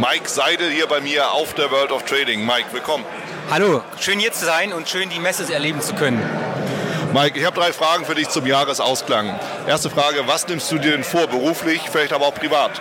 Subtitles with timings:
[0.00, 2.46] Mike Seidel hier bei mir auf der World of Trading.
[2.46, 3.04] Mike, willkommen.
[3.50, 6.22] Hallo, schön hier zu sein und schön die Messe erleben zu können.
[7.12, 9.38] Mike, ich habe drei Fragen für dich zum Jahresausklang.
[9.66, 12.80] Erste Frage, was nimmst du dir denn vor, beruflich, vielleicht aber auch privat?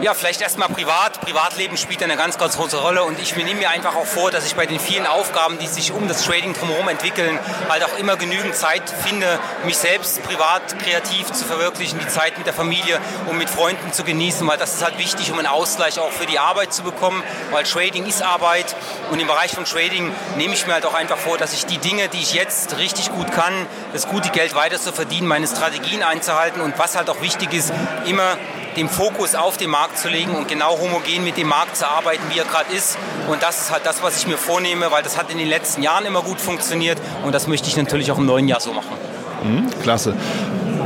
[0.00, 1.20] Ja, vielleicht erstmal privat.
[1.22, 3.02] Privatleben spielt eine ganz, ganz große Rolle.
[3.02, 5.90] Und ich nehme mir einfach auch vor, dass ich bei den vielen Aufgaben, die sich
[5.90, 7.36] um das Trading drumherum entwickeln,
[7.68, 12.46] halt auch immer genügend Zeit finde, mich selbst privat kreativ zu verwirklichen, die Zeit mit
[12.46, 15.98] der Familie und mit Freunden zu genießen, weil das ist halt wichtig, um einen Ausgleich
[15.98, 17.20] auch für die Arbeit zu bekommen,
[17.50, 18.76] weil Trading ist Arbeit.
[19.10, 21.78] Und im Bereich von Trading nehme ich mir halt auch einfach vor, dass ich die
[21.78, 26.04] Dinge, die ich jetzt richtig gut kann, das gute Geld weiter zu verdienen, meine Strategien
[26.04, 26.60] einzuhalten.
[26.60, 27.72] Und was halt auch wichtig ist,
[28.06, 28.38] immer
[28.78, 32.22] den Fokus auf den Markt zu legen und genau homogen mit dem Markt zu arbeiten,
[32.30, 32.96] wie er gerade ist.
[33.28, 35.82] Und das ist halt das, was ich mir vornehme, weil das hat in den letzten
[35.82, 38.96] Jahren immer gut funktioniert und das möchte ich natürlich auch im neuen Jahr so machen.
[39.42, 40.14] Mhm, klasse.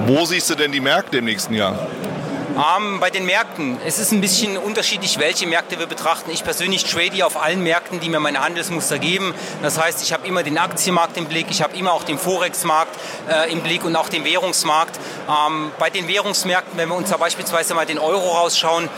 [0.07, 1.87] Wo siehst du denn die Märkte im nächsten Jahr?
[2.53, 6.31] Ähm, bei den Märkten, es ist ein bisschen unterschiedlich, welche Märkte wir betrachten.
[6.31, 9.35] Ich persönlich trade auf allen Märkten, die mir meine Handelsmuster geben.
[9.63, 12.95] Das heißt, ich habe immer den Aktienmarkt im Blick, ich habe immer auch den Forex-Markt
[13.31, 14.99] äh, im Blick und auch den Währungsmarkt.
[15.29, 18.91] Ähm, bei den Währungsmärkten, wenn wir uns da beispielsweise mal den Euro rausschauen,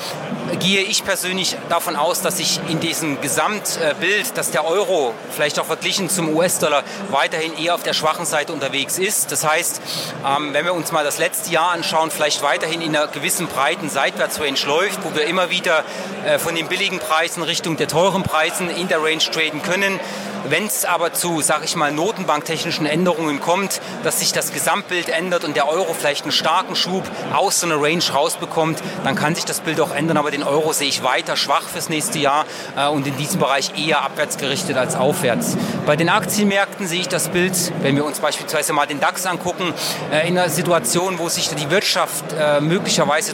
[0.58, 5.66] gehe ich persönlich davon aus, dass sich in diesem Gesamtbild, dass der Euro vielleicht auch
[5.66, 9.32] verglichen zum US-Dollar weiterhin eher auf der schwachen Seite unterwegs ist.
[9.32, 9.80] Das heißt,
[10.27, 13.48] ähm, wenn wir uns mal das letzte Jahr anschauen, vielleicht weiterhin in einer gewissen gewissen
[13.48, 15.84] breiten Seitwärtsrange läuft, wo wir immer wieder
[16.25, 20.00] äh, von den billigen Preisen Richtung der teuren Preisen in der Range traden können.
[20.47, 25.42] Wenn es aber zu, sage ich mal, notenbanktechnischen Änderungen kommt, dass sich das Gesamtbild ändert
[25.42, 29.47] und der Euro vielleicht einen starken Schub aus so einer Range rausbekommt, dann kann sich
[29.47, 30.19] das Bild auch ändern.
[30.19, 32.45] Aber den Euro sehe ich weiter schwach fürs nächste Jahr
[32.77, 35.56] äh, und in diesem Bereich eher abwärts gerichtet als aufwärts.
[35.87, 39.72] Bei den Aktienmärkten sehe ich das Bild, wenn wir uns beispielsweise mal den DAX angucken,
[40.12, 42.60] äh, in einer Situation, wo sich die Wirtschaft äh,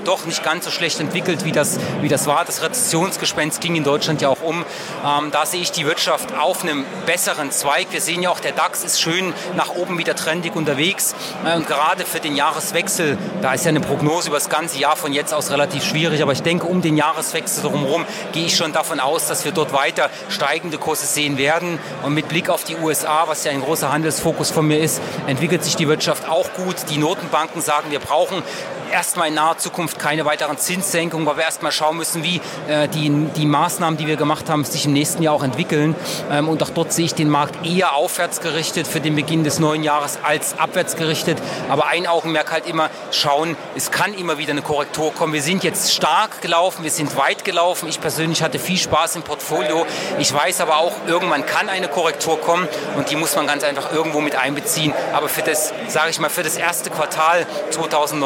[0.05, 2.45] doch nicht ganz so schlecht entwickelt, wie das, wie das war.
[2.45, 4.65] Das Rezessionsgespenst ging in Deutschland ja auch um.
[5.05, 7.89] Ähm, da sehe ich die Wirtschaft auf einem besseren Zweig.
[7.91, 11.15] Wir sehen ja auch, der DAX ist schön nach oben wieder trendig unterwegs.
[11.45, 14.97] Äh, und gerade für den Jahreswechsel, da ist ja eine Prognose über das ganze Jahr
[14.97, 16.23] von jetzt aus relativ schwierig.
[16.23, 19.73] Aber ich denke, um den Jahreswechsel drumherum gehe ich schon davon aus, dass wir dort
[19.73, 21.79] weiter steigende Kurse sehen werden.
[22.03, 25.65] Und mit Blick auf die USA, was ja ein großer Handelsfokus von mir ist, entwickelt
[25.65, 26.77] sich die Wirtschaft auch gut.
[26.91, 28.43] Die Notenbanken sagen, wir brauchen
[28.91, 33.11] erstmal in naher Zukunft keine weiteren Zinssenkungen, weil wir erstmal schauen müssen, wie äh, die,
[33.37, 35.95] die Maßnahmen, die wir gemacht haben, sich im nächsten Jahr auch entwickeln.
[36.31, 39.59] Ähm, und auch dort sehe ich den Markt eher aufwärts gerichtet für den Beginn des
[39.59, 41.39] neuen Jahres als abwärts gerichtet.
[41.69, 45.33] Aber ein Augenmerk halt immer schauen, es kann immer wieder eine Korrektur kommen.
[45.33, 47.89] Wir sind jetzt stark gelaufen, wir sind weit gelaufen.
[47.89, 49.87] Ich persönlich hatte viel Spaß im Portfolio.
[50.19, 53.93] Ich weiß aber auch, irgendwann kann eine Korrektur kommen und die muss man ganz einfach
[53.93, 54.93] irgendwo mit einbeziehen.
[55.13, 58.21] Aber für das, sage ich mal, für das erste Quartal 2020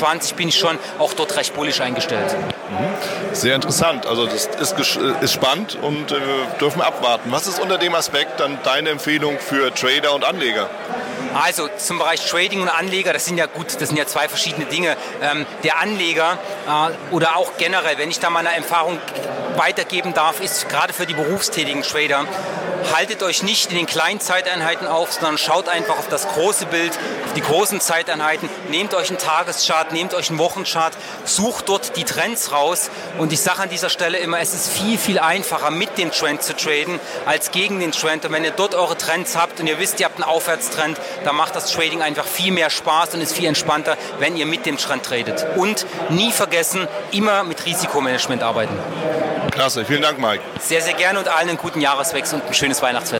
[0.00, 2.34] 2020 bin ich schon auch dort recht bullisch eingestellt.
[2.70, 3.34] Mhm.
[3.34, 4.06] Sehr interessant.
[4.06, 4.78] Also das ist,
[5.20, 6.16] ist spannend und äh,
[6.60, 7.30] dürfen abwarten.
[7.32, 10.68] Was ist unter dem Aspekt dann deine Empfehlung für Trader und Anleger?
[11.34, 14.66] Also zum Bereich Trading und Anleger, das sind ja gut, das sind ja zwei verschiedene
[14.66, 14.96] Dinge.
[15.22, 18.98] Ähm, der Anleger äh, oder auch generell, wenn ich da meine Erfahrung
[19.56, 22.24] weitergeben darf, ist gerade für die berufstätigen Trader,
[22.94, 26.98] haltet euch nicht in den kleinen Zeiteinheiten auf, sondern schaut einfach auf das große Bild,
[27.36, 32.52] die großen Zeiteinheiten, nehmt euch einen Tageschart, nehmt euch einen Wochenchart, sucht dort die Trends
[32.52, 36.10] raus und ich sage an dieser Stelle immer, es ist viel, viel einfacher mit dem
[36.10, 39.66] Trend zu traden als gegen den Trend und wenn ihr dort eure Trends habt und
[39.66, 43.20] ihr wisst, ihr habt einen Aufwärtstrend, dann macht das Trading einfach viel mehr Spaß und
[43.20, 45.46] ist viel entspannter, wenn ihr mit dem Trend tradet.
[45.56, 48.76] Und nie vergessen, immer mit Risikomanagement arbeiten.
[49.50, 50.42] Klasse, vielen Dank, Mike.
[50.60, 53.19] Sehr, sehr gerne und allen einen guten Jahreswechsel und ein schönes Weihnachtsfest.